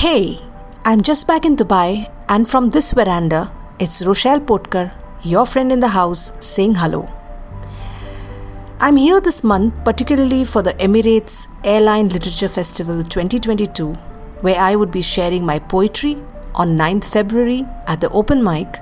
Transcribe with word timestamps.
Hey, 0.00 0.38
I'm 0.84 1.00
just 1.00 1.26
back 1.26 1.44
in 1.44 1.56
Dubai, 1.56 2.08
and 2.28 2.48
from 2.48 2.70
this 2.70 2.92
veranda, 2.92 3.50
it's 3.80 4.06
Rochelle 4.06 4.38
Potkar, 4.38 4.92
your 5.22 5.44
friend 5.44 5.72
in 5.72 5.80
the 5.80 5.88
house, 5.88 6.34
saying 6.38 6.76
hello. 6.76 7.08
I'm 8.78 8.94
here 8.94 9.20
this 9.20 9.42
month 9.42 9.74
particularly 9.84 10.44
for 10.44 10.62
the 10.62 10.74
Emirates 10.74 11.48
Airline 11.64 12.10
Literature 12.10 12.46
Festival 12.46 13.02
2022, 13.02 13.88
where 14.42 14.60
I 14.60 14.76
would 14.76 14.92
be 14.92 15.02
sharing 15.02 15.44
my 15.44 15.58
poetry 15.58 16.14
on 16.54 16.78
9th 16.78 17.12
February 17.12 17.66
at 17.88 18.00
the 18.00 18.10
open 18.10 18.44
mic 18.44 18.78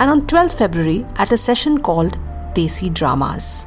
and 0.00 0.10
on 0.10 0.22
12th 0.22 0.56
February 0.56 1.04
at 1.16 1.30
a 1.30 1.36
session 1.36 1.78
called 1.78 2.16
Desi 2.54 2.90
Dramas. 2.90 3.66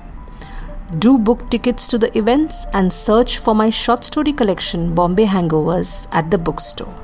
Do 0.91 1.17
book 1.17 1.49
tickets 1.49 1.85
to 1.89 1.97
the 1.97 2.17
events 2.17 2.65
and 2.73 2.93
search 2.93 3.39
for 3.39 3.53
my 3.53 3.69
short 3.69 4.05
story 4.05 4.31
collection 4.31 4.95
Bombay 4.95 5.25
Hangovers 5.25 6.07
at 6.13 6.31
the 6.31 6.37
bookstore. 6.37 6.95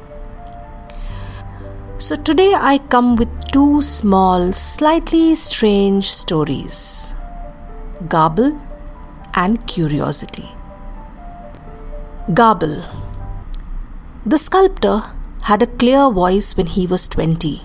So 1.97 2.15
today 2.15 2.53
I 2.55 2.77
come 2.87 3.17
with 3.17 3.51
two 3.51 3.81
small, 3.81 4.53
slightly 4.53 5.35
strange 5.35 6.09
stories 6.09 7.13
Garble 8.07 8.61
and 9.33 9.67
Curiosity. 9.67 10.49
Garble. 12.33 12.83
The 14.25 14.37
sculptor 14.37 15.01
had 15.43 15.61
a 15.61 15.67
clear 15.67 16.09
voice 16.09 16.55
when 16.55 16.67
he 16.67 16.87
was 16.87 17.05
20 17.09 17.61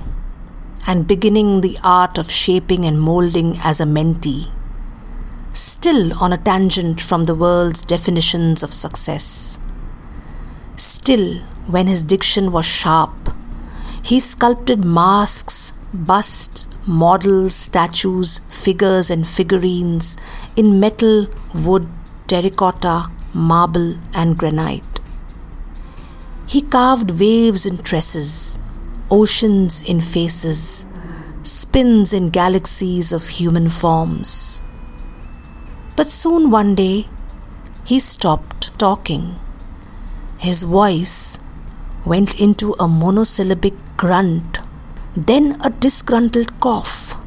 and 0.88 1.06
beginning 1.06 1.60
the 1.60 1.78
art 1.84 2.18
of 2.18 2.28
shaping 2.28 2.84
and 2.84 3.00
molding 3.00 3.56
as 3.62 3.80
a 3.80 3.84
mentee, 3.84 4.50
still 5.58 6.16
on 6.22 6.32
a 6.32 6.38
tangent 6.38 7.00
from 7.00 7.24
the 7.24 7.34
world's 7.34 7.82
definitions 7.82 8.62
of 8.62 8.72
success. 8.72 9.58
Still, 10.76 11.40
when 11.66 11.86
his 11.86 12.04
diction 12.04 12.52
was 12.52 12.64
sharp, 12.64 13.34
he 14.04 14.20
sculpted 14.20 14.84
masks, 14.84 15.72
busts, 15.92 16.68
models, 16.86 17.54
statues, 17.54 18.38
figures, 18.48 19.10
and 19.10 19.26
figurines 19.26 20.16
in 20.56 20.78
metal, 20.78 21.26
wood, 21.54 21.88
terracotta, 22.28 23.10
marble, 23.34 23.96
and 24.14 24.38
granite. 24.38 25.00
He 26.46 26.62
carved 26.62 27.20
waves 27.20 27.66
in 27.66 27.78
tresses, 27.78 28.60
oceans 29.10 29.82
in 29.82 30.00
faces, 30.00 30.86
spins 31.42 32.12
in 32.12 32.30
galaxies 32.30 33.12
of 33.12 33.28
human 33.28 33.68
forms. 33.68 34.62
But 36.08 36.12
soon 36.14 36.50
one 36.50 36.74
day, 36.74 37.06
he 37.84 38.00
stopped 38.00 38.78
talking. 38.78 39.36
His 40.38 40.62
voice 40.62 41.38
went 42.06 42.40
into 42.40 42.74
a 42.80 42.88
monosyllabic 42.88 43.74
grunt, 43.98 44.56
then 45.14 45.60
a 45.60 45.68
disgruntled 45.68 46.58
cough. 46.60 47.18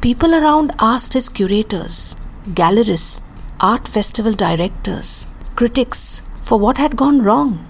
People 0.00 0.34
around 0.34 0.72
asked 0.80 1.12
his 1.12 1.28
curators, 1.28 2.16
gallerists, 2.48 3.22
art 3.60 3.86
festival 3.86 4.32
directors, 4.32 5.28
critics 5.54 6.20
for 6.40 6.58
what 6.58 6.78
had 6.78 6.96
gone 6.96 7.22
wrong. 7.22 7.64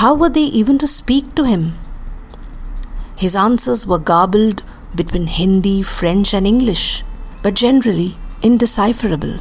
How 0.00 0.12
were 0.12 0.28
they 0.28 0.48
even 0.60 0.76
to 0.76 0.86
speak 0.86 1.34
to 1.36 1.44
him? 1.44 1.78
His 3.16 3.34
answers 3.34 3.86
were 3.86 4.06
garbled 4.12 4.62
between 4.94 5.28
Hindi, 5.28 5.80
French, 5.80 6.34
and 6.34 6.46
English, 6.46 7.04
but 7.42 7.54
generally 7.54 8.16
indecipherable. 8.42 9.40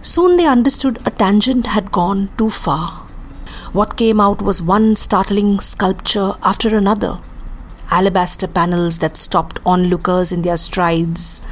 Soon 0.00 0.36
they 0.36 0.46
understood 0.46 1.00
a 1.06 1.10
tangent 1.10 1.66
had 1.66 1.90
gone 1.90 2.28
too 2.36 2.50
far. 2.50 2.88
What 3.72 3.96
came 3.96 4.20
out 4.20 4.42
was 4.42 4.60
one 4.62 4.96
startling 4.96 5.60
sculpture 5.60 6.32
after 6.42 6.76
another 6.76 7.18
alabaster 7.90 8.48
panels 8.48 8.98
that 8.98 9.16
stopped 9.16 9.60
onlookers 9.64 10.32
in 10.32 10.42
their 10.42 10.56
strides, 10.56 11.42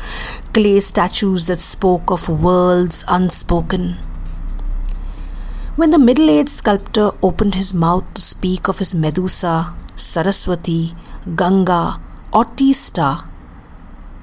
clay 0.53 0.81
statues 0.81 1.47
that 1.47 1.61
spoke 1.61 2.11
of 2.11 2.29
worlds 2.29 3.05
unspoken. 3.09 3.97
When 5.77 5.91
the 5.91 5.99
middle 5.99 6.29
aged 6.29 6.51
sculptor 6.51 7.13
opened 7.23 7.55
his 7.55 7.73
mouth 7.73 8.13
to 8.15 8.23
speak 8.23 8.69
of 8.69 8.79
his 8.79 8.95
Medusa, 8.95 9.75
Saraswati, 9.95 10.95
Ganga, 11.37 12.01
or 12.33 12.45
Teesta, 12.45 13.29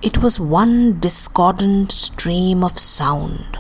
it 0.02 0.20
was 0.20 0.40
one 0.40 1.00
discordant 1.00 1.92
stream 1.92 2.64
of 2.64 2.80
sound. 2.80 3.58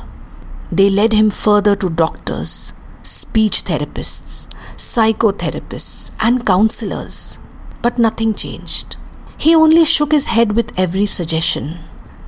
They 0.71 0.89
led 0.89 1.13
him 1.13 1.29
further 1.29 1.75
to 1.75 1.89
doctors, 1.89 2.73
speech 3.03 3.63
therapists, 3.63 4.47
psychotherapists, 4.75 6.11
and 6.21 6.45
counselors, 6.45 7.39
but 7.81 7.97
nothing 7.97 8.33
changed. 8.33 8.97
He 9.37 9.55
only 9.55 9.83
shook 9.83 10.11
his 10.11 10.27
head 10.27 10.55
with 10.55 10.77
every 10.79 11.05
suggestion, 11.05 11.79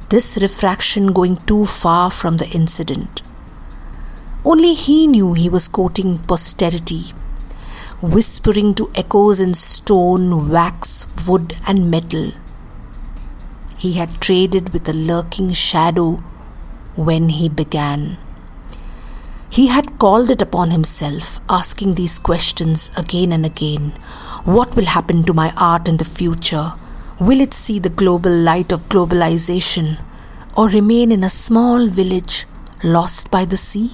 this 0.10 0.38
refraction 0.42 1.14
going 1.14 1.38
too 1.46 1.66
far 1.66 2.12
from 2.12 2.38
the 2.38 2.50
incident. 2.50 3.22
Only 4.44 4.74
he 4.74 5.08
knew 5.08 5.34
he 5.34 5.50
was 5.50 5.68
quoting 5.68 6.20
posterity 6.20 7.14
whispering 8.02 8.74
to 8.74 8.90
echoes 8.96 9.40
in 9.40 9.54
stone, 9.54 10.50
wax, 10.50 11.06
wood, 11.28 11.56
and 11.68 11.92
metal. 11.92 12.32
He 13.81 13.94
had 13.94 14.22
traded 14.22 14.74
with 14.74 14.88
a 14.88 14.94
lurking 14.94 15.52
shadow 15.53 16.18
when 16.96 17.30
he 17.30 17.50
began. 17.50 18.18
He 19.50 19.68
had 19.68 19.97
called 19.97 20.30
it 20.30 20.42
upon 20.42 20.69
himself, 20.69 21.40
asking 21.50 21.96
these 21.96 22.20
questions 22.20 22.91
again 22.96 23.31
and 23.31 23.46
again 23.46 23.94
What 24.44 24.75
will 24.75 24.86
happen 24.86 25.24
to 25.24 25.34
my 25.34 25.52
art 25.58 25.88
in 25.88 25.97
the 25.97 26.06
future? 26.06 26.74
Will 27.20 27.41
it 27.41 27.56
see 27.56 27.80
the 27.80 27.90
global 28.02 28.31
light 28.31 28.72
of 28.72 28.88
globalization 28.88 30.00
or 30.56 30.70
remain 30.70 31.12
in 31.12 31.24
a 31.24 31.30
small 31.30 31.88
village 31.88 32.46
lost 32.84 33.31
by 33.31 33.46
the 33.46 33.58
sea? 33.58 33.91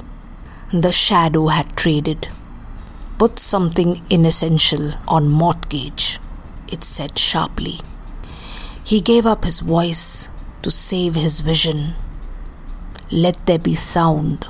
The 0.73 0.91
shadow 0.91 1.47
had 1.47 1.77
traded 1.77 2.27
put 3.17 3.39
something 3.39 4.03
inessential 4.11 4.91
on 5.07 5.27
mortgage, 5.27 6.19
it 6.71 6.83
said 6.83 7.17
sharply. 7.17 7.79
He 8.87 9.01
gave 9.01 9.25
up 9.25 9.43
his 9.43 9.59
voice 9.59 10.29
to 10.61 10.71
save 10.71 11.15
his 11.15 11.41
vision. 11.41 11.95
Let 13.11 13.45
there 13.45 13.59
be 13.59 13.75
sound. 13.75 14.45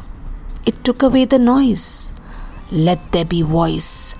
It 0.63 0.83
took 0.83 1.01
away 1.01 1.25
the 1.25 1.39
noise. 1.39 2.13
Let 2.71 3.13
there 3.13 3.25
be 3.25 3.41
voice. 3.41 4.13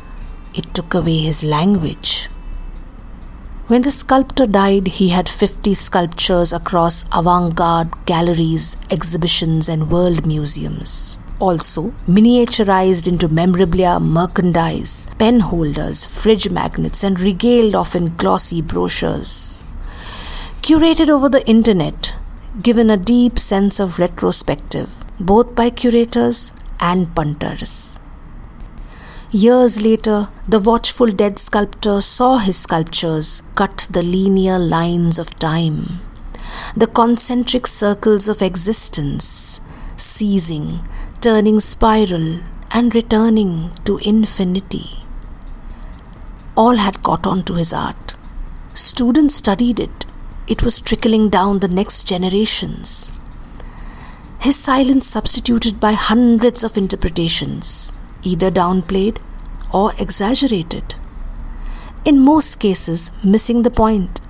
It 0.55 0.73
took 0.73 0.95
away 0.95 1.19
his 1.19 1.43
language. 1.43 2.29
When 3.67 3.83
the 3.83 3.91
sculptor 3.91 4.47
died, 4.47 4.87
he 4.87 5.09
had 5.09 5.29
50 5.29 5.75
sculptures 5.75 6.51
across 6.51 7.03
avant 7.15 7.53
garde 7.53 7.93
galleries, 8.07 8.75
exhibitions, 8.89 9.69
and 9.69 9.91
world 9.91 10.25
museums 10.25 11.19
also 11.39 11.93
miniaturized 12.07 13.07
into 13.07 13.27
memorabilia, 13.27 13.99
merchandise, 13.99 15.07
pen 15.19 15.41
holders, 15.41 16.03
fridge 16.03 16.49
magnets, 16.49 17.03
and 17.03 17.19
regaled 17.19 17.75
off 17.75 17.95
in 17.95 18.11
glossy 18.13 18.59
brochures. 18.59 19.63
Curated 20.67 21.09
over 21.09 21.29
the 21.29 21.47
internet, 21.47 22.13
given 22.61 22.89
a 22.89 22.97
deep 22.97 23.39
sense 23.39 23.79
of 23.79 23.99
retrospective, 23.99 24.89
both 25.17 25.55
by 25.55 25.69
curators 25.69 26.51
and 26.81 27.15
punters. 27.15 27.97
Years 29.31 29.81
later, 29.81 30.27
the 30.45 30.59
watchful 30.59 31.07
dead 31.07 31.39
sculptor 31.39 32.01
saw 32.01 32.39
his 32.39 32.57
sculptures 32.57 33.43
cut 33.55 33.87
the 33.89 34.03
linear 34.03 34.59
lines 34.59 35.19
of 35.19 35.33
time, 35.35 36.01
the 36.75 36.87
concentric 36.87 37.65
circles 37.65 38.27
of 38.27 38.41
existence, 38.41 39.61
ceasing, 39.95 40.85
turning 41.21 41.61
spiral, 41.61 42.41
and 42.71 42.93
returning 42.93 43.71
to 43.85 43.99
infinity. 43.99 44.97
All 46.57 46.75
had 46.75 47.03
caught 47.03 47.25
on 47.25 47.43
to 47.43 47.53
his 47.53 47.71
art. 47.71 48.15
Students 48.73 49.35
studied 49.35 49.79
it. 49.79 50.06
It 50.47 50.63
was 50.63 50.79
trickling 50.79 51.29
down 51.29 51.59
the 51.59 51.67
next 51.67 52.07
generations. 52.07 53.11
His 54.39 54.55
silence 54.55 55.05
substituted 55.05 55.79
by 55.79 55.91
hundreds 55.91 56.63
of 56.63 56.77
interpretations, 56.77 57.91
either 58.23 58.49
downplayed 58.49 59.17
or 59.73 59.91
exaggerated. 59.99 60.95
In 62.05 62.21
most 62.21 62.61
cases, 62.61 63.11
missing 63.25 63.63
the 63.63 63.69
point. 63.69 64.21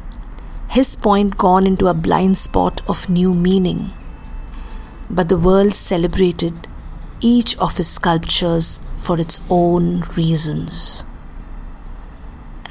His 0.69 0.95
point 0.95 1.37
gone 1.37 1.67
into 1.67 1.85
a 1.85 1.93
blind 1.93 2.37
spot 2.37 2.81
of 2.89 3.09
new 3.09 3.35
meaning. 3.35 3.91
But 5.11 5.29
the 5.29 5.37
world 5.37 5.75
celebrated 5.75 6.67
each 7.21 7.55
of 7.59 7.77
his 7.77 7.87
sculptures 7.89 8.79
for 8.97 9.19
its 9.19 9.39
own 9.51 10.01
reasons. 10.15 11.05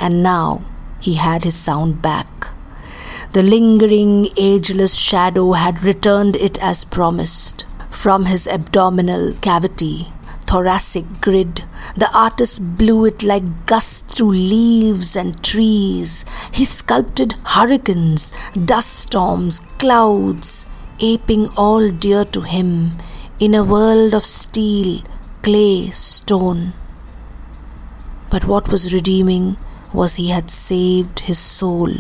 And 0.01 0.23
now 0.23 0.65
he 1.01 1.15
had 1.15 1.45
his 1.45 1.55
sound 1.55 2.03
back. 2.03 2.56
The 3.33 3.43
lingering, 3.43 4.29
ageless 4.37 4.95
shadow 4.97 5.53
had 5.53 5.83
returned 5.83 6.37
it 6.37 6.59
as 6.63 6.85
promised. 6.85 7.67
From 7.91 8.27
his 8.27 8.47
abdominal 8.47 9.35
cavity, 9.41 10.09
thoracic 10.47 11.21
grid. 11.21 11.65
The 11.97 12.11
artist 12.15 12.77
blew 12.77 13.05
it 13.05 13.23
like 13.23 13.67
gusts 13.67 14.17
through 14.17 14.31
leaves 14.31 15.17
and 15.17 15.43
trees. 15.43 16.25
He 16.53 16.65
sculpted 16.65 17.35
hurricanes, 17.45 18.33
dust 18.53 18.93
storms, 18.93 19.61
clouds, 19.79 20.67
aping 21.01 21.49
all 21.57 21.91
dear 21.91 22.25
to 22.27 22.43
him 22.43 22.93
in 23.39 23.55
a 23.55 23.65
world 23.65 24.15
of 24.15 24.25
steel, 24.25 25.03
clay, 25.43 25.91
stone. 25.91 26.73
But 28.31 28.45
what 28.45 28.69
was 28.69 28.95
redeeming 28.95 29.57
was 29.93 30.15
he 30.15 30.31
had 30.31 30.51
saved 30.51 31.21
his 31.21 31.39
soul. 31.39 31.91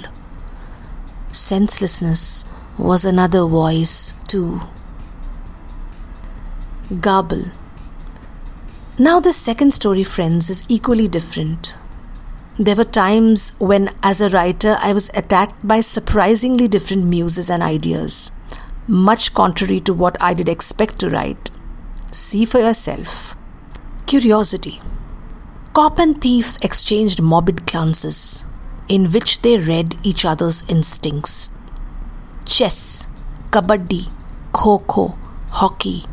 Senselessness 1.36 2.46
was 2.78 3.04
another 3.04 3.44
voice, 3.44 4.14
too. 4.26 4.62
Garble. 6.98 7.44
Now, 8.98 9.20
the 9.20 9.34
second 9.34 9.74
story, 9.74 10.02
friends, 10.02 10.48
is 10.48 10.64
equally 10.66 11.08
different. 11.08 11.76
There 12.58 12.74
were 12.74 12.84
times 12.84 13.52
when, 13.58 13.90
as 14.02 14.22
a 14.22 14.30
writer, 14.30 14.78
I 14.80 14.94
was 14.94 15.10
attacked 15.12 15.56
by 15.62 15.82
surprisingly 15.82 16.68
different 16.68 17.04
muses 17.04 17.50
and 17.50 17.62
ideas, 17.62 18.32
much 18.88 19.34
contrary 19.34 19.80
to 19.80 19.92
what 19.92 20.16
I 20.22 20.32
did 20.32 20.48
expect 20.48 20.98
to 21.00 21.10
write. 21.10 21.50
See 22.12 22.46
for 22.46 22.60
yourself. 22.60 23.36
Curiosity. 24.06 24.80
Cop 25.74 25.98
and 25.98 26.18
thief 26.18 26.56
exchanged 26.62 27.20
morbid 27.20 27.66
glances, 27.66 28.46
in 28.88 29.10
which 29.12 29.42
they 29.42 29.58
read 29.58 29.94
each 30.06 30.24
other's 30.24 30.62
instincts. 30.68 31.50
Chess, 32.44 33.08
kabaddi, 33.50 34.08
kho 34.52 34.82
kho, 34.86 35.16
hockey, 35.50 36.04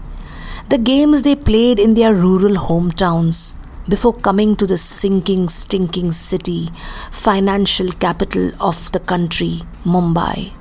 the 0.70 0.78
games 0.78 1.22
they 1.22 1.36
played 1.36 1.80
in 1.80 1.94
their 1.94 2.14
rural 2.14 2.56
hometowns 2.56 3.54
before 3.88 4.14
coming 4.14 4.56
to 4.56 4.66
the 4.66 4.78
sinking, 4.78 5.50
stinking 5.50 6.12
city, 6.12 6.70
financial 7.12 7.92
capital 7.92 8.52
of 8.62 8.92
the 8.94 9.00
country, 9.00 9.62
Mumbai. 9.84 10.54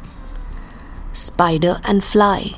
Spider 1.13 1.77
and 1.85 2.03
fly. 2.03 2.53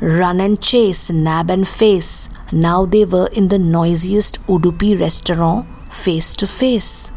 Run 0.00 0.40
and 0.40 0.60
chase, 0.60 1.10
nab 1.10 1.50
and 1.50 1.66
face. 1.66 2.28
Now 2.52 2.84
they 2.84 3.04
were 3.04 3.28
in 3.32 3.48
the 3.48 3.58
noisiest 3.58 4.40
Udupi 4.46 4.98
restaurant 4.98 5.66
face 5.92 6.34
to 6.36 6.46
face. 6.46 7.12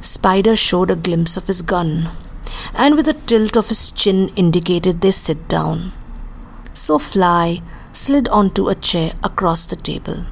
Spider 0.00 0.56
showed 0.56 0.90
a 0.90 0.96
glimpse 0.96 1.36
of 1.36 1.46
his 1.46 1.62
gun 1.62 2.08
and 2.74 2.96
with 2.96 3.08
a 3.08 3.14
tilt 3.14 3.56
of 3.56 3.68
his 3.68 3.90
chin 3.90 4.30
indicated 4.36 5.00
they 5.00 5.10
sit 5.10 5.48
down. 5.48 5.92
So 6.72 6.98
Fly 6.98 7.62
slid 7.92 8.28
onto 8.28 8.68
a 8.68 8.74
chair 8.74 9.12
across 9.22 9.66
the 9.66 9.76
table. 9.76 10.26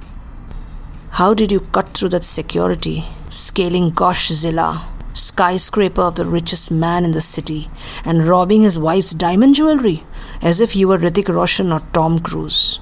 How 1.13 1.33
did 1.33 1.53
you 1.53 1.61
cut 1.61 1.89
through 1.91 2.11
that 2.11 2.25
security, 2.25 3.05
scaling 3.31 3.93
Goshzilla, 3.93 4.83
skyscraper 5.13 6.03
of 6.03 6.17
the 6.17 6.25
richest 6.25 6.71
man 6.71 7.05
in 7.05 7.13
the 7.13 7.21
city, 7.21 7.71
and 8.05 8.27
robbing 8.27 8.63
his 8.63 8.79
wife's 8.79 9.13
diamond 9.13 9.55
jewelry, 9.55 10.03
as 10.43 10.61
if 10.61 10.75
you 10.75 10.89
were 10.89 10.99
Hrithik 10.99 11.29
Roshan 11.29 11.73
or 11.73 11.81
Tom 11.93 12.19
Cruise? 12.19 12.81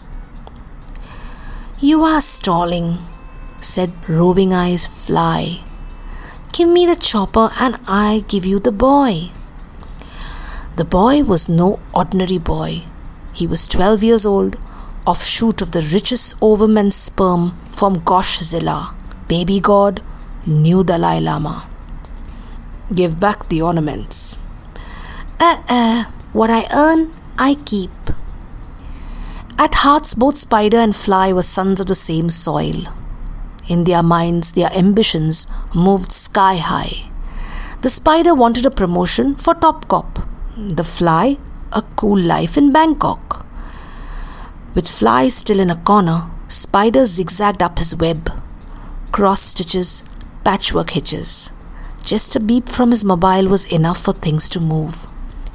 You 1.78 2.02
are 2.04 2.20
stalling, 2.20 2.98
said 3.60 3.92
Roving 4.08 4.52
Eyes 4.52 4.86
Fly. 4.86 5.62
Give 6.52 6.68
me 6.68 6.84
the 6.84 6.96
chopper 6.96 7.50
and 7.58 7.80
I 7.88 8.24
give 8.28 8.44
you 8.44 8.58
the 8.60 8.72
boy. 8.72 9.30
The 10.76 10.84
boy 10.84 11.22
was 11.22 11.48
no 11.48 11.80
ordinary 11.94 12.36
boy. 12.36 12.82
He 13.32 13.46
was 13.46 13.66
12 13.66 14.02
years 14.02 14.26
old, 14.26 14.56
offshoot 15.06 15.62
of 15.62 15.72
the 15.72 15.80
richest 15.80 16.36
overman 16.42 16.90
sperm 16.90 17.56
from 17.70 17.96
Goshzilla, 17.96 18.94
baby 19.28 19.60
god, 19.60 20.02
new 20.46 20.84
Dalai 20.84 21.20
Lama. 21.20 21.66
Give 22.94 23.18
back 23.18 23.48
the 23.48 23.62
ornaments. 23.62 24.38
Uh 25.40 25.62
uh, 25.68 26.04
what 26.34 26.50
I 26.50 26.66
earn, 26.74 27.12
I 27.38 27.54
keep. 27.64 27.90
At 29.58 29.76
hearts, 29.76 30.12
both 30.12 30.36
Spider 30.36 30.76
and 30.76 30.94
Fly 30.94 31.32
were 31.32 31.42
sons 31.42 31.80
of 31.80 31.86
the 31.86 31.94
same 31.94 32.28
soil. 32.28 32.84
In 33.68 33.84
their 33.84 34.02
minds, 34.02 34.52
their 34.52 34.72
ambitions 34.72 35.46
moved 35.74 36.12
sky 36.12 36.56
high. 36.56 37.10
The 37.82 37.88
Spider 37.88 38.34
wanted 38.34 38.66
a 38.66 38.70
promotion 38.70 39.34
for 39.34 39.54
Top 39.54 39.88
Cop, 39.88 40.20
the 40.56 40.84
Fly, 40.84 41.38
a 41.72 41.82
cool 41.96 42.18
life 42.18 42.56
in 42.56 42.72
Bangkok. 42.72 43.46
With 44.74 44.88
Fly 44.88 45.28
still 45.28 45.60
in 45.60 45.70
a 45.70 45.76
corner, 45.76 46.30
Spider 46.48 47.06
zigzagged 47.06 47.62
up 47.62 47.78
his 47.78 47.96
web. 47.96 48.30
Cross 49.10 49.42
stitches, 49.42 50.02
patchwork 50.44 50.90
hitches. 50.90 51.50
Just 52.04 52.34
a 52.36 52.40
beep 52.40 52.68
from 52.68 52.90
his 52.90 53.04
mobile 53.04 53.48
was 53.48 53.64
enough 53.72 54.00
for 54.00 54.12
things 54.12 54.48
to 54.50 54.60
move. 54.60 55.06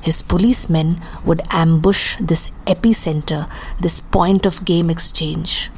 His 0.01 0.21
policemen 0.21 1.01
would 1.25 1.42
ambush 1.51 2.15
this 2.18 2.51
epicenter, 2.65 3.50
this 3.80 4.00
point 4.00 4.45
of 4.45 4.63
game 4.63 4.89
exchange. 4.89 5.69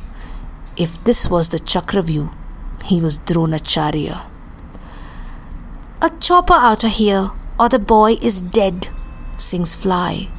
If 0.79 1.03
this 1.03 1.29
was 1.29 1.49
the 1.49 1.57
Chakravyuh, 1.57 2.33
he 2.85 3.01
was 3.01 3.19
Dronacharya. 3.19 4.25
A 6.01 6.09
chopper 6.21 6.53
out 6.53 6.85
of 6.85 6.91
here, 6.91 7.31
or 7.59 7.67
the 7.67 7.79
boy 7.79 8.13
is 8.21 8.41
dead, 8.41 8.87
sings 9.35 9.75
Fly. 9.75 10.29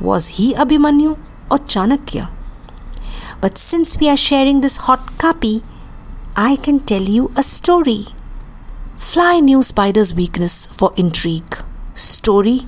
Was 0.00 0.38
he 0.38 0.54
Abhimanyu 0.54 1.18
or 1.50 1.58
Chanakya? 1.58 2.30
But 3.42 3.58
since 3.58 4.00
we 4.00 4.08
are 4.08 4.16
sharing 4.16 4.62
this 4.62 4.78
hot 4.88 5.18
copy, 5.18 5.62
I 6.34 6.56
can 6.56 6.80
tell 6.80 7.02
you 7.02 7.30
a 7.36 7.42
story. 7.42 8.06
Fly 8.96 9.40
knew 9.40 9.62
Spider's 9.62 10.14
weakness 10.14 10.64
for 10.64 10.94
intrigue, 10.96 11.58
story, 11.92 12.62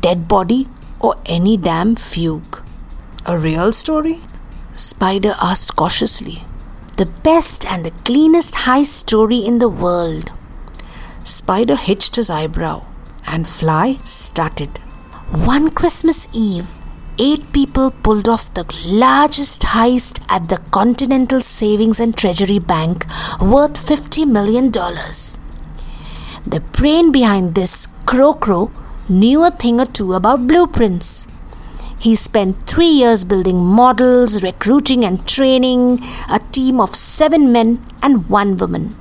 dead 0.00 0.26
body, 0.26 0.68
or 1.00 1.16
any 1.26 1.58
damn 1.58 1.96
fugue. 1.96 2.62
A 3.26 3.36
real 3.36 3.74
story? 3.74 4.22
Spider 4.74 5.34
asked 5.38 5.76
cautiously. 5.76 6.44
The 7.02 7.22
best 7.24 7.66
and 7.66 7.84
the 7.84 7.90
cleanest 8.04 8.54
high 8.54 8.84
story 8.84 9.38
in 9.38 9.58
the 9.58 9.68
world. 9.68 10.30
Spider 11.24 11.74
hitched 11.74 12.14
his 12.14 12.30
eyebrow, 12.30 12.86
and 13.26 13.44
Fly 13.44 13.98
started. 14.04 14.78
One 15.32 15.72
Christmas 15.72 16.28
Eve, 16.32 16.78
eight 17.18 17.52
people 17.52 17.90
pulled 17.90 18.28
off 18.28 18.54
the 18.54 18.64
largest 18.86 19.62
heist 19.62 20.24
at 20.30 20.48
the 20.48 20.58
Continental 20.70 21.40
Savings 21.40 21.98
and 21.98 22.16
Treasury 22.16 22.60
Bank 22.60 23.04
worth 23.40 23.74
$50 23.74 24.24
million. 24.28 24.70
The 24.70 26.60
brain 26.60 27.10
behind 27.10 27.56
this, 27.56 27.88
Crow 28.06 28.34
Crow, 28.34 28.70
knew 29.08 29.42
a 29.42 29.50
thing 29.50 29.80
or 29.80 29.86
two 29.86 30.12
about 30.12 30.46
blueprints. 30.46 31.21
He 32.02 32.16
spent 32.16 32.66
three 32.66 32.94
years 33.00 33.24
building 33.24 33.64
models, 33.64 34.42
recruiting 34.42 35.04
and 35.04 35.24
training 35.24 36.00
a 36.28 36.40
team 36.50 36.80
of 36.80 36.96
seven 36.96 37.52
men 37.52 37.80
and 38.02 38.28
one 38.28 38.56
woman, 38.56 38.96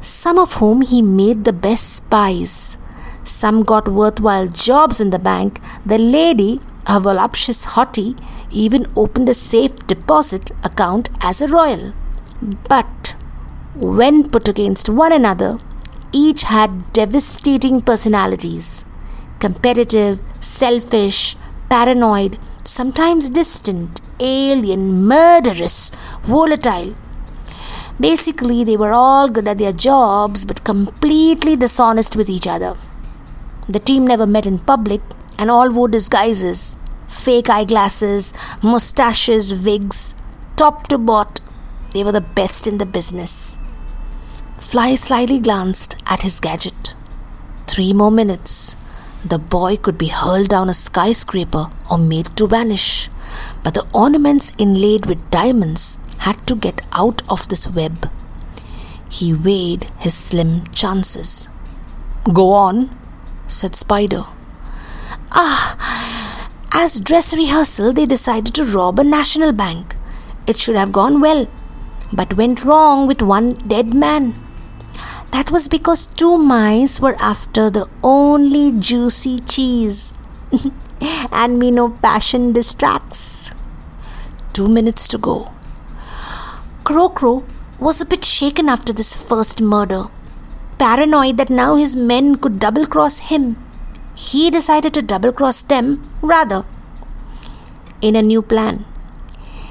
some 0.00 0.38
of 0.38 0.54
whom 0.54 0.82
he 0.82 1.02
made 1.02 1.44
the 1.44 1.52
best 1.52 1.92
spies. 1.94 2.78
Some 3.24 3.64
got 3.64 3.88
worthwhile 3.88 4.46
jobs 4.46 5.00
in 5.00 5.10
the 5.10 5.18
bank. 5.18 5.60
The 5.84 5.98
lady 5.98 6.60
a 6.86 7.00
voluptuous 7.00 7.66
hottie 7.72 8.16
even 8.50 8.86
opened 8.94 9.28
a 9.28 9.34
safe 9.34 9.74
deposit 9.88 10.52
account 10.62 11.10
as 11.20 11.42
a 11.42 11.48
royal. 11.48 11.94
But 12.68 13.16
when 13.74 14.30
put 14.30 14.48
against 14.48 14.88
one 14.88 15.12
another, 15.12 15.58
each 16.12 16.44
had 16.44 16.92
devastating 16.92 17.80
personalities 17.80 18.84
competitive, 19.40 20.20
selfish, 20.40 21.36
paranoid, 21.68 22.38
sometimes 22.64 23.30
distant, 23.30 24.00
alien, 24.20 25.06
murderous, 25.06 25.90
volatile. 26.22 26.94
Basically, 28.00 28.64
they 28.64 28.76
were 28.76 28.92
all 28.92 29.28
good 29.28 29.48
at 29.48 29.58
their 29.58 29.72
jobs 29.72 30.44
but 30.44 30.64
completely 30.64 31.56
dishonest 31.56 32.16
with 32.16 32.28
each 32.28 32.46
other. 32.46 32.76
The 33.68 33.80
team 33.80 34.06
never 34.06 34.26
met 34.26 34.46
in 34.46 34.58
public 34.58 35.00
and 35.38 35.50
all 35.50 35.70
wore 35.70 35.88
disguises 35.88 36.76
fake 37.06 37.48
eyeglasses, 37.48 38.32
mustaches, 38.62 39.64
wigs, 39.64 40.14
top 40.56 40.86
to 40.88 40.98
bot. 40.98 41.40
They 41.92 42.04
were 42.04 42.12
the 42.12 42.20
best 42.20 42.66
in 42.66 42.78
the 42.78 42.86
business. 42.86 43.58
Fly 44.58 44.94
slyly 44.94 45.38
glanced 45.38 45.96
at 46.06 46.22
his 46.22 46.38
gadget. 46.38 46.94
Three 47.66 47.92
more 47.92 48.10
minutes. 48.10 48.76
The 49.24 49.38
boy 49.38 49.76
could 49.76 49.98
be 49.98 50.08
hurled 50.08 50.48
down 50.48 50.68
a 50.68 50.74
skyscraper 50.74 51.70
or 51.90 51.98
made 51.98 52.26
to 52.36 52.46
vanish. 52.46 53.08
But 53.62 53.74
the 53.74 53.86
ornaments 53.92 54.52
inlaid 54.58 55.06
with 55.06 55.30
diamonds 55.30 55.98
had 56.18 56.46
to 56.46 56.54
get 56.54 56.82
out 56.92 57.22
of 57.28 57.48
this 57.48 57.68
web. 57.68 58.10
He 59.10 59.32
weighed 59.34 59.84
his 59.98 60.14
slim 60.14 60.66
chances. 60.68 61.48
Go 62.32 62.52
on, 62.52 62.96
said 63.46 63.74
Spider. 63.74 64.24
Ah, 65.32 66.50
as 66.72 67.00
dress 67.00 67.34
rehearsal, 67.34 67.92
they 67.92 68.06
decided 68.06 68.54
to 68.54 68.64
rob 68.64 68.98
a 68.98 69.04
national 69.04 69.52
bank. 69.52 69.96
it 70.46 70.56
should 70.56 70.76
have 70.76 70.92
gone 70.92 71.20
well, 71.20 71.46
but 72.10 72.36
went 72.36 72.64
wrong 72.64 73.06
with 73.06 73.20
one 73.20 73.52
dead 73.72 73.92
man. 73.92 74.34
That 75.30 75.50
was 75.50 75.68
because 75.68 76.06
two 76.06 76.38
mice 76.38 77.00
were 77.00 77.16
after 77.20 77.70
the 77.70 77.88
only 78.02 78.72
juicy 78.72 79.40
cheese. 79.40 80.14
and 81.32 81.58
me 81.58 81.70
no 81.70 81.90
passion 81.90 82.52
distracts. 82.52 83.50
Two 84.52 84.68
minutes 84.68 85.06
to 85.08 85.18
go. 85.18 85.52
Crow 86.84 87.08
Crow 87.08 87.44
was 87.78 88.00
a 88.00 88.06
bit 88.06 88.24
shaken 88.24 88.68
after 88.68 88.92
this 88.92 89.14
first 89.28 89.60
murder. 89.60 90.04
Paranoid 90.78 91.36
that 91.36 91.50
now 91.50 91.76
his 91.76 91.94
men 91.94 92.36
could 92.36 92.58
double 92.58 92.86
cross 92.86 93.30
him, 93.30 93.56
he 94.14 94.50
decided 94.50 94.94
to 94.94 95.02
double 95.02 95.32
cross 95.32 95.62
them 95.62 96.08
rather. 96.22 96.64
In 98.00 98.16
a 98.16 98.22
new 98.22 98.42
plan, 98.42 98.84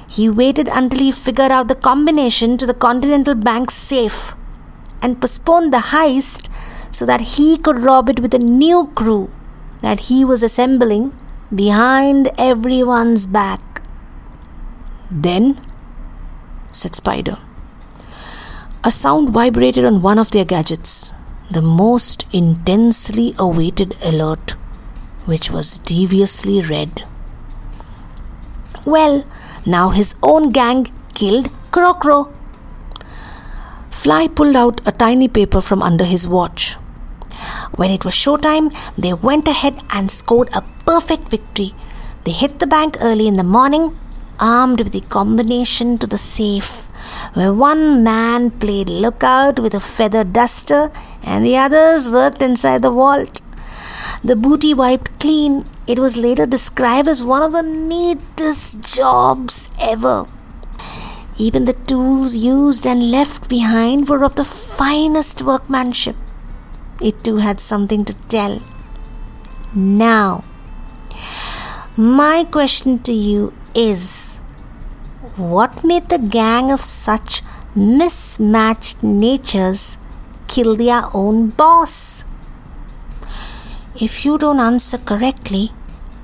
he 0.08 0.30
waited 0.30 0.68
until 0.70 1.00
he 1.00 1.12
figured 1.12 1.52
out 1.52 1.68
the 1.68 1.76
combination 1.76 2.58
to 2.58 2.66
the 2.66 2.74
Continental 2.74 3.36
Bank 3.36 3.72
safe 3.72 4.34
and 5.08 5.22
postponed 5.22 5.74
the 5.74 5.84
heist 5.96 6.50
so 6.92 7.06
that 7.06 7.22
he 7.36 7.48
could 7.58 7.80
rob 7.90 8.10
it 8.10 8.20
with 8.20 8.34
a 8.34 8.46
new 8.64 8.92
crew 8.94 9.32
that 9.82 10.02
he 10.10 10.26
was 10.26 10.44
assembling 10.44 11.06
behind 11.64 12.30
everyone's 12.38 13.26
back. 13.26 13.82
Then, 15.10 15.60
said 16.70 16.96
Spider, 16.96 17.38
a 18.84 18.92
sound 18.92 19.30
vibrated 19.30 19.86
on 19.86 20.02
one 20.02 20.20
of 20.20 20.32
their 20.32 20.46
gadgets, 20.46 21.14
the 21.50 21.62
most 21.62 22.26
intensely 22.34 23.34
awaited 23.40 23.96
alert, 24.04 24.52
which 25.26 25.50
was 25.50 25.78
deviously 25.80 26.62
read. 26.62 27.06
Well, 28.86 29.24
now 29.66 29.90
his 29.90 30.16
own 30.22 30.52
gang 30.52 30.88
killed 31.14 31.50
Crow. 31.72 32.34
Fly 34.02 34.28
pulled 34.28 34.56
out 34.56 34.80
a 34.88 34.92
tiny 34.92 35.28
paper 35.28 35.60
from 35.60 35.82
under 35.82 36.06
his 36.06 36.28
watch. 36.28 36.76
When 37.76 37.90
it 37.90 38.06
was 38.06 38.14
showtime, 38.14 38.68
they 38.96 39.14
went 39.14 39.48
ahead 39.48 39.82
and 39.92 40.12
scored 40.12 40.50
a 40.54 40.62
perfect 40.86 41.30
victory. 41.30 41.74
They 42.24 42.32
hit 42.32 42.60
the 42.60 42.68
bank 42.68 42.96
early 43.02 43.28
in 43.28 43.38
the 43.38 43.44
morning, 43.44 43.98
armed 44.40 44.80
with 44.82 44.94
the 44.94 45.02
combination 45.02 45.98
to 45.98 46.08
the 46.08 46.18
safe, 46.18 46.86
where 47.34 47.54
one 47.54 48.04
man 48.04 48.52
played 48.52 48.88
lookout 48.88 49.60
with 49.60 49.74
a 49.74 49.80
feather 49.80 50.24
duster 50.24 50.92
and 51.24 51.44
the 51.44 51.58
others 51.58 52.08
worked 52.08 52.42
inside 52.42 52.84
the 52.84 52.92
vault. 52.92 53.42
The 54.24 54.36
booty 54.36 54.74
wiped 54.76 55.20
clean. 55.20 55.66
It 55.88 55.98
was 55.98 56.16
later 56.16 56.46
described 56.46 57.08
as 57.08 57.24
one 57.24 57.42
of 57.42 57.52
the 57.52 57.64
neatest 57.64 58.96
jobs 58.96 59.70
ever. 59.82 60.28
Even 61.40 61.66
the 61.66 61.74
tools 61.74 62.36
used 62.36 62.88
and 62.88 63.12
left 63.12 63.48
behind 63.48 64.10
were 64.10 64.24
of 64.24 64.36
the 64.36 64.44
finest 64.44 65.44
workmanship. 65.44 66.16
It 67.00 67.24
too 67.24 67.38
had 67.38 67.60
something 67.60 68.04
to 68.06 68.14
tell. 68.28 68.62
Now, 69.76 70.44
my 71.96 72.48
question 72.52 72.98
to 73.00 73.14
you 73.14 73.54
is 73.76 74.40
what 75.36 75.84
made 75.84 76.10
the 76.10 76.18
gang 76.18 76.72
of 76.72 76.82
such 76.82 77.44
mismatched 77.76 79.04
natures 79.04 80.00
kill 80.48 80.76
their 80.76 81.04
own 81.14 81.50
boss? 81.50 82.26
If 84.02 84.26
you 84.26 84.40
don't 84.40 84.60
answer 84.60 84.98
correctly, 84.98 85.72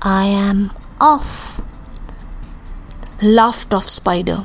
I 0.02 0.24
am 0.26 0.72
off. 1.00 1.60
Laughed 3.22 3.72
off 3.72 3.84
Spider. 3.84 4.44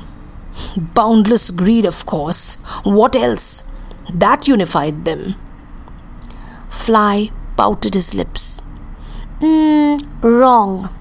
Boundless 0.76 1.50
greed, 1.50 1.84
of 1.86 2.06
course. 2.06 2.56
What 2.84 3.16
else? 3.16 3.64
That 4.12 4.48
unified 4.48 5.04
them. 5.04 5.34
Fly 6.68 7.30
pouted 7.56 7.94
his 7.94 8.14
lips. 8.14 8.64
Mm, 9.40 10.22
wrong. 10.22 10.94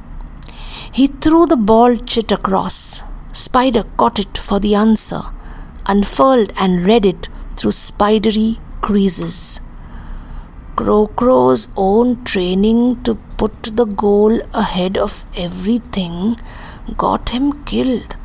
He 0.92 1.08
threw 1.08 1.46
the 1.46 1.56
ball 1.56 1.96
chit 1.98 2.32
across. 2.32 3.04
Spider 3.34 3.84
caught 3.98 4.20
it 4.20 4.38
for 4.38 4.60
the 4.60 4.76
answer, 4.76 5.22
unfurled 5.88 6.52
and 6.58 6.86
read 6.86 7.06
it 7.06 7.30
through 7.56 7.72
spidery 7.72 8.60
creases. 8.82 9.62
Crow 10.76 11.08
Crow's 11.08 11.68
own 11.76 12.24
training 12.24 13.04
to 13.04 13.16
put 13.38 13.64
the 13.64 13.86
goal 13.86 14.40
ahead 14.54 14.98
of 14.98 15.26
everything 15.36 16.38
got 16.98 17.30
him 17.30 17.64
killed. 17.66 18.16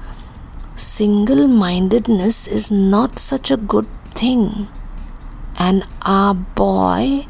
Single 0.77 1.47
mindedness 1.47 2.49
is 2.49 2.69
not 2.73 3.21
such 3.21 3.53
a 3.53 3.57
good 3.57 3.87
thing. 4.13 4.67
And 5.57 5.85
our 6.03 6.35
boy, 6.35 7.27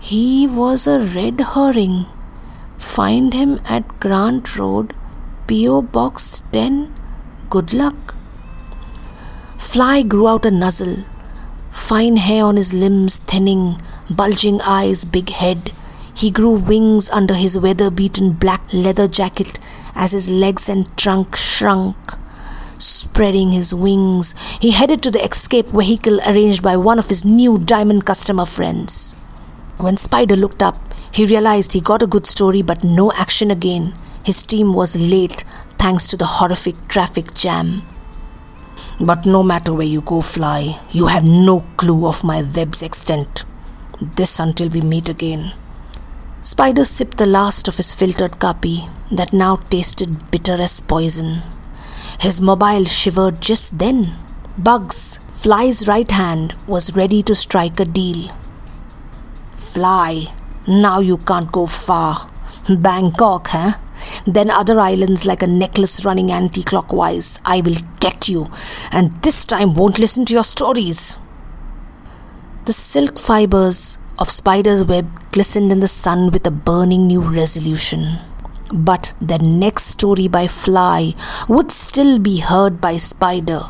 he 0.00 0.48
was 0.48 0.88
a 0.88 0.98
red 0.98 1.40
herring. 1.40 2.06
Find 2.76 3.32
him 3.32 3.60
at 3.64 4.00
Grant 4.00 4.58
Road, 4.58 4.92
P.O. 5.46 5.82
Box 5.82 6.42
10. 6.50 6.92
Good 7.48 7.72
luck. 7.72 8.16
Fly 9.56 10.02
grew 10.02 10.26
out 10.26 10.44
a 10.44 10.50
nuzzle, 10.50 11.04
fine 11.70 12.16
hair 12.16 12.44
on 12.44 12.56
his 12.56 12.74
limbs 12.74 13.18
thinning 13.18 13.80
bulging 14.10 14.60
eyes, 14.62 15.04
big 15.04 15.30
head. 15.30 15.72
He 16.12 16.32
grew 16.32 16.50
wings 16.50 17.08
under 17.10 17.34
his 17.34 17.56
weather 17.56 17.88
beaten 17.88 18.32
black 18.32 18.62
leather 18.72 19.06
jacket 19.06 19.60
as 19.94 20.10
his 20.10 20.28
legs 20.28 20.68
and 20.68 20.96
trunk 20.96 21.36
shrunk. 21.36 22.17
Spreading 22.78 23.50
his 23.50 23.74
wings, 23.74 24.34
he 24.60 24.70
headed 24.70 25.02
to 25.02 25.10
the 25.10 25.24
escape 25.24 25.66
vehicle 25.66 26.20
arranged 26.24 26.62
by 26.62 26.76
one 26.76 26.98
of 26.98 27.08
his 27.08 27.24
new 27.24 27.58
diamond 27.58 28.06
customer 28.06 28.44
friends. 28.44 29.14
When 29.78 29.96
Spider 29.96 30.36
looked 30.36 30.62
up, 30.62 30.76
he 31.12 31.26
realized 31.26 31.72
he 31.72 31.80
got 31.80 32.02
a 32.02 32.06
good 32.06 32.26
story 32.26 32.62
but 32.62 32.84
no 32.84 33.10
action 33.12 33.50
again. 33.50 33.94
His 34.24 34.42
team 34.42 34.72
was 34.74 35.10
late 35.10 35.42
thanks 35.78 36.06
to 36.08 36.16
the 36.16 36.26
horrific 36.26 36.86
traffic 36.86 37.34
jam. 37.34 37.82
But 39.00 39.26
no 39.26 39.42
matter 39.42 39.72
where 39.72 39.86
you 39.86 40.00
go, 40.00 40.20
Fly, 40.20 40.80
you 40.92 41.06
have 41.06 41.24
no 41.24 41.60
clue 41.76 42.06
of 42.06 42.22
my 42.24 42.42
web's 42.42 42.82
extent. 42.82 43.44
This 44.00 44.38
until 44.38 44.68
we 44.68 44.80
meet 44.80 45.08
again. 45.08 45.52
Spider 46.44 46.84
sipped 46.84 47.18
the 47.18 47.26
last 47.26 47.66
of 47.68 47.76
his 47.76 47.92
filtered 47.92 48.38
copy 48.38 48.84
that 49.10 49.32
now 49.32 49.56
tasted 49.56 50.30
bitter 50.30 50.60
as 50.60 50.80
poison. 50.80 51.42
His 52.18 52.40
mobile 52.40 52.84
shivered 52.84 53.40
just 53.40 53.78
then. 53.78 54.12
Bugs, 54.56 55.20
Fly's 55.30 55.86
right 55.86 56.10
hand, 56.10 56.54
was 56.66 56.96
ready 56.96 57.22
to 57.22 57.34
strike 57.34 57.78
a 57.78 57.84
deal. 57.84 58.32
Fly, 59.52 60.26
now 60.66 60.98
you 60.98 61.18
can't 61.18 61.52
go 61.52 61.66
far. 61.66 62.28
Bangkok, 62.68 63.48
huh? 63.48 63.74
Then 64.26 64.50
other 64.50 64.80
islands 64.80 65.24
like 65.24 65.42
a 65.42 65.46
necklace 65.46 66.04
running 66.04 66.32
anti 66.32 66.64
clockwise. 66.64 67.40
I 67.44 67.60
will 67.60 67.76
get 68.00 68.28
you, 68.28 68.50
and 68.90 69.22
this 69.22 69.44
time 69.44 69.74
won't 69.74 70.00
listen 70.00 70.24
to 70.26 70.34
your 70.34 70.44
stories. 70.44 71.16
The 72.64 72.72
silk 72.72 73.18
fibers 73.18 73.98
of 74.18 74.28
Spider's 74.28 74.82
web 74.82 75.30
glistened 75.30 75.70
in 75.70 75.78
the 75.78 75.88
sun 75.88 76.32
with 76.32 76.44
a 76.46 76.50
burning 76.50 77.06
new 77.06 77.20
resolution. 77.20 78.18
But 78.72 79.14
the 79.20 79.38
next 79.38 79.84
story 79.84 80.28
by 80.28 80.46
Fly 80.46 81.14
would 81.48 81.70
still 81.72 82.18
be 82.18 82.40
heard 82.40 82.80
by 82.80 82.98
Spider. 82.98 83.62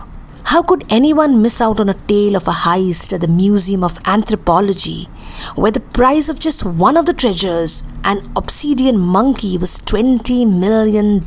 How 0.44 0.62
could 0.62 0.84
anyone 0.88 1.42
miss 1.42 1.60
out 1.60 1.78
on 1.78 1.88
a 1.88 1.94
tale 1.94 2.34
of 2.34 2.48
a 2.48 2.52
heist 2.52 3.12
at 3.12 3.20
the 3.20 3.28
Museum 3.28 3.84
of 3.84 3.98
Anthropology, 4.06 5.06
where 5.54 5.70
the 5.70 5.80
prize 5.80 6.28
of 6.28 6.40
just 6.40 6.64
one 6.64 6.96
of 6.96 7.04
the 7.06 7.12
treasures, 7.12 7.82
an 8.02 8.32
obsidian 8.34 8.98
monkey, 8.98 9.58
was 9.58 9.80
$20 9.82 10.50
million? 10.50 11.20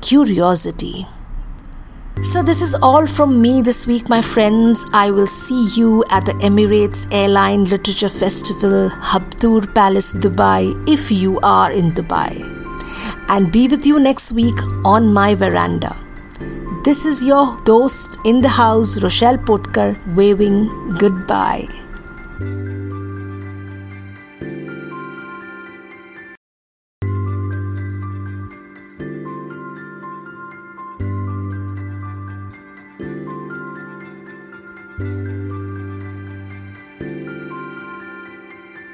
Curiosity. 0.00 1.06
So, 2.22 2.42
this 2.42 2.62
is 2.62 2.74
all 2.76 3.06
from 3.06 3.42
me 3.42 3.60
this 3.60 3.86
week, 3.86 4.08
my 4.08 4.22
friends. 4.22 4.84
I 4.92 5.10
will 5.10 5.26
see 5.26 5.66
you 5.76 6.04
at 6.10 6.24
the 6.24 6.32
Emirates 6.48 7.06
Airline 7.12 7.64
Literature 7.64 8.08
Festival, 8.08 8.88
Habtoor 8.88 9.74
Palace, 9.74 10.12
Dubai, 10.12 10.72
if 10.88 11.10
you 11.10 11.38
are 11.40 11.70
in 11.72 11.90
Dubai. 11.92 12.32
And 13.28 13.52
be 13.52 13.68
with 13.68 13.84
you 13.84 13.98
next 13.98 14.32
week 14.32 14.58
on 14.84 15.12
my 15.12 15.34
veranda. 15.34 16.00
This 16.84 17.04
is 17.04 17.22
your 17.24 17.46
host 17.66 18.18
in 18.24 18.40
the 18.40 18.48
house, 18.48 19.02
Rochelle 19.02 19.38
Potkar, 19.38 19.98
waving 20.14 20.94
goodbye. 20.98 21.68